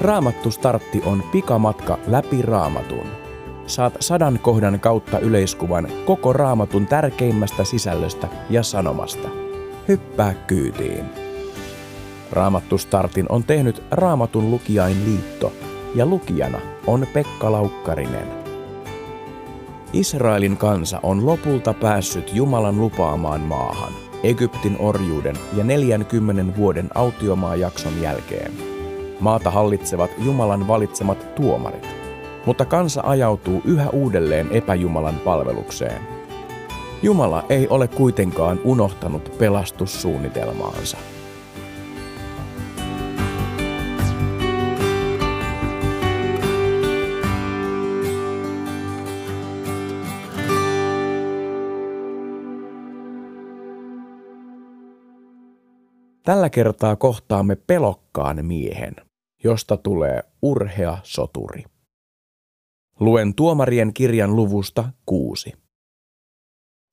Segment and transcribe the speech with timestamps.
[0.00, 3.06] Raamattu startti on pikamatka läpi raamatun.
[3.66, 9.28] Saat sadan kohdan kautta yleiskuvan koko raamatun tärkeimmästä sisällöstä ja sanomasta.
[9.88, 11.04] Hyppää kyytiin.
[12.32, 15.52] Raamattu startin on tehnyt Raamatun lukijain liitto
[15.94, 18.28] ja lukijana on Pekka Laukkarinen.
[19.92, 28.79] Israelin kansa on lopulta päässyt Jumalan lupaamaan maahan Egyptin orjuuden ja 40 vuoden autiomaajakson jälkeen.
[29.20, 31.86] Maata hallitsevat Jumalan valitsemat tuomarit,
[32.46, 36.02] mutta kansa ajautuu yhä uudelleen epäjumalan palvelukseen.
[37.02, 40.96] Jumala ei ole kuitenkaan unohtanut pelastussuunnitelmaansa.
[56.24, 58.94] Tällä kertaa kohtaamme pelokkaan miehen–
[59.44, 61.64] josta tulee urhea soturi.
[63.00, 65.52] Luen tuomarien kirjan luvusta kuusi.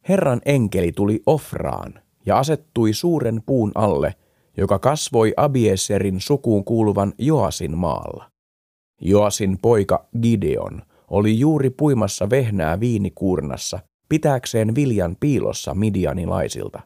[0.10, 4.16] Herran enkeli tuli Ofraan ja asettui suuren puun alle,
[4.58, 8.32] joka kasvoi Abieserin sukuun kuuluvan Joasin maalla.
[9.02, 16.80] Joasin poika Gideon oli juuri puimassa vehnää viinikuurnassa, pitääkseen viljan piilossa midianilaisilta.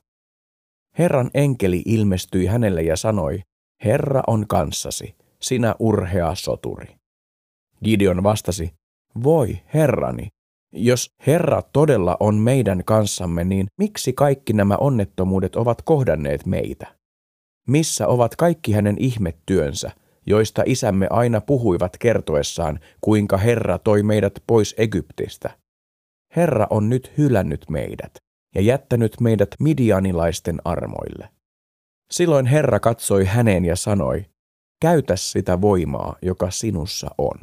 [0.98, 3.42] Herran enkeli ilmestyi hänelle ja sanoi,
[3.84, 6.96] Herra on kanssasi, sinä urhea soturi.
[7.84, 8.74] Gideon vastasi,
[9.24, 10.28] voi herrani,
[10.74, 16.96] jos Herra todella on meidän kanssamme, niin miksi kaikki nämä onnettomuudet ovat kohdanneet meitä?
[17.68, 19.92] Missä ovat kaikki hänen ihmettyönsä,
[20.28, 25.58] joista isämme aina puhuivat kertoessaan, kuinka Herra toi meidät pois Egyptistä?
[26.36, 28.12] Herra on nyt hylännyt meidät
[28.56, 31.30] ja jättänyt meidät midianilaisten armoille.
[32.12, 34.26] Silloin Herra katsoi häneen ja sanoi,
[34.82, 37.38] Käytä sitä voimaa, joka sinussa on.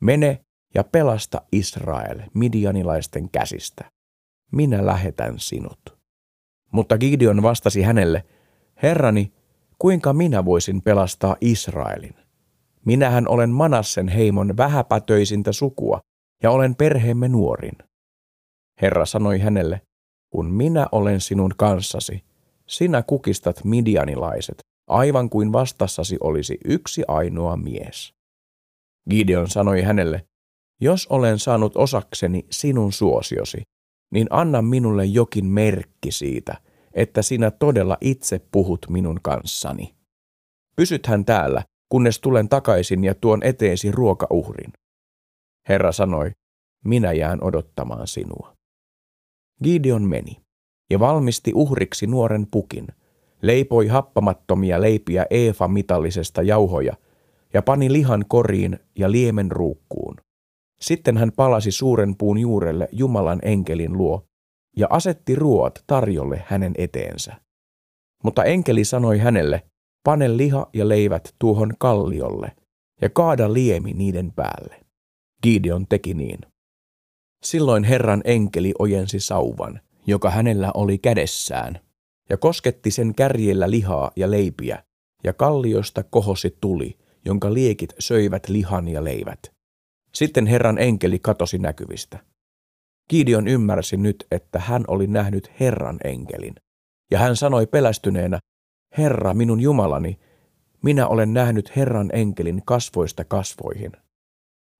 [0.00, 0.44] Mene
[0.74, 3.90] ja pelasta Israel midianilaisten käsistä.
[4.52, 5.98] Minä lähetän sinut.
[6.72, 8.24] Mutta Gideon vastasi hänelle,
[8.82, 9.32] Herrani,
[9.78, 12.14] kuinka minä voisin pelastaa Israelin?
[12.84, 16.00] Minähän olen Manassen heimon vähäpätöisintä sukua
[16.42, 17.78] ja olen perheemme nuorin.
[18.82, 19.80] Herra sanoi hänelle,
[20.30, 22.24] kun minä olen sinun kanssasi,
[22.66, 28.14] sinä kukistat midianilaiset aivan kuin vastassasi olisi yksi ainoa mies.
[29.10, 30.26] Gideon sanoi hänelle,
[30.80, 33.62] jos olen saanut osakseni sinun suosiosi,
[34.12, 36.54] niin anna minulle jokin merkki siitä,
[36.92, 39.94] että sinä todella itse puhut minun kanssani.
[40.76, 44.72] Pysythän täällä, kunnes tulen takaisin ja tuon eteesi ruokauhrin.
[45.68, 46.30] Herra sanoi,
[46.84, 48.52] minä jään odottamaan sinua.
[49.64, 50.36] Gideon meni
[50.90, 52.86] ja valmisti uhriksi nuoren pukin–
[53.42, 56.96] leipoi happamattomia leipiä Eefa-mitallisesta jauhoja
[57.54, 60.16] ja pani lihan koriin ja liemen ruukkuun.
[60.80, 64.24] Sitten hän palasi suuren puun juurelle Jumalan enkelin luo
[64.76, 67.40] ja asetti ruoat tarjolle hänen eteensä.
[68.24, 69.62] Mutta enkeli sanoi hänelle,
[70.04, 72.52] pane liha ja leivät tuohon kalliolle
[73.00, 74.80] ja kaada liemi niiden päälle.
[75.42, 76.38] Gideon teki niin.
[77.44, 81.80] Silloin Herran enkeli ojensi sauvan, joka hänellä oli kädessään,
[82.32, 84.82] ja kosketti sen kärjellä lihaa ja leipiä,
[85.24, 89.52] ja kalliosta kohosi tuli, jonka liekit söivät lihan ja leivät.
[90.14, 92.18] Sitten Herran enkeli katosi näkyvistä.
[93.10, 96.54] Gideon ymmärsi nyt, että hän oli nähnyt Herran enkelin,
[97.10, 98.38] ja hän sanoi pelästyneenä,
[98.98, 100.18] Herra, minun Jumalani,
[100.82, 103.92] minä olen nähnyt Herran enkelin kasvoista kasvoihin.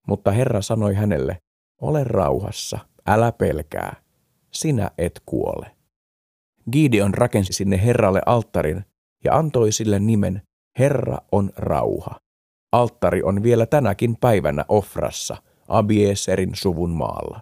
[0.07, 1.37] Mutta Herra sanoi hänelle,
[1.81, 3.95] ole rauhassa, älä pelkää,
[4.51, 5.72] sinä et kuole.
[6.71, 8.85] Gideon rakensi sinne Herralle alttarin
[9.23, 10.41] ja antoi sille nimen
[10.79, 12.19] Herra on rauha.
[12.71, 15.37] Alttari on vielä tänäkin päivänä Ofrassa,
[15.67, 17.41] Abieserin suvun maalla.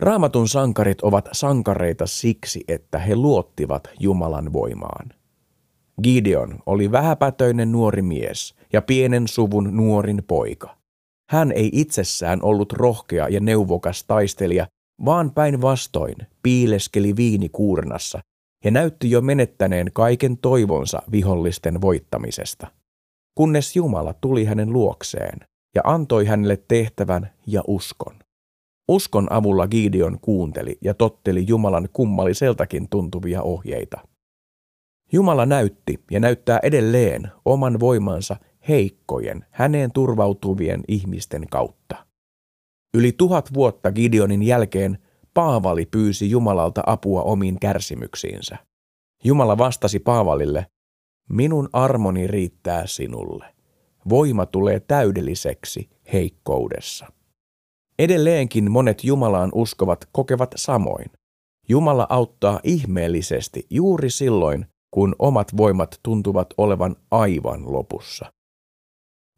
[0.00, 5.08] Raamatun sankarit ovat sankareita siksi, että he luottivat Jumalan voimaan.
[6.02, 10.83] Gideon oli vähäpätöinen nuori mies ja pienen suvun nuorin poika.
[11.34, 14.66] Hän ei itsessään ollut rohkea ja neuvokas taistelija,
[15.04, 18.20] vaan päinvastoin piileskeli viinikuurnassa
[18.64, 22.66] ja näytti jo menettäneen kaiken toivonsa vihollisten voittamisesta.
[23.34, 25.38] Kunnes Jumala tuli hänen luokseen
[25.74, 28.14] ja antoi hänelle tehtävän ja uskon.
[28.88, 34.00] Uskon avulla Gideon kuunteli ja totteli Jumalan kummalliseltakin tuntuvia ohjeita.
[35.12, 38.36] Jumala näytti ja näyttää edelleen oman voimansa
[38.68, 42.06] heikkojen, häneen turvautuvien ihmisten kautta.
[42.94, 44.98] Yli tuhat vuotta Gideonin jälkeen
[45.34, 48.56] Paavali pyysi Jumalalta apua omiin kärsimyksiinsä.
[49.24, 50.66] Jumala vastasi Paavalille,
[51.28, 53.54] minun armoni riittää sinulle.
[54.08, 57.06] Voima tulee täydelliseksi heikkoudessa.
[57.98, 61.10] Edelleenkin monet Jumalaan uskovat kokevat samoin.
[61.68, 68.32] Jumala auttaa ihmeellisesti juuri silloin, kun omat voimat tuntuvat olevan aivan lopussa.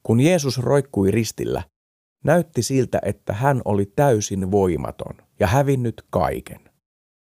[0.07, 1.63] Kun Jeesus roikkui ristillä,
[2.25, 6.61] näytti siltä, että hän oli täysin voimaton ja hävinnyt kaiken.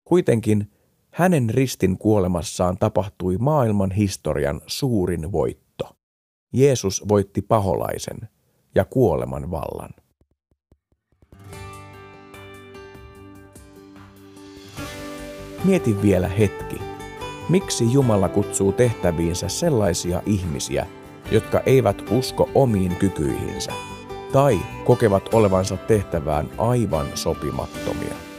[0.04, 0.72] Kuitenkin
[1.10, 5.96] hänen ristin kuolemassaan tapahtui maailman historian suurin voitto.
[6.52, 8.28] Jeesus voitti paholaisen
[8.74, 9.90] ja kuoleman vallan.
[15.64, 16.76] Mieti vielä hetki,
[17.48, 20.86] miksi Jumala kutsuu tehtäviinsä sellaisia ihmisiä,
[21.30, 23.72] jotka eivät usko omiin kykyihinsä
[24.32, 28.33] tai kokevat olevansa tehtävään aivan sopimattomia.